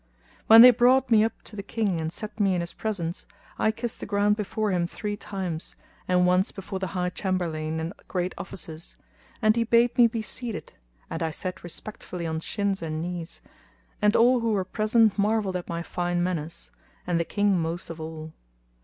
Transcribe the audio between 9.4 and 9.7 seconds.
and he